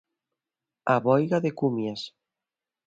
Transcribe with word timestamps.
A 0.93 0.95
Boiga 1.05 1.37
de 1.45 1.51
Cumias. 1.59 2.01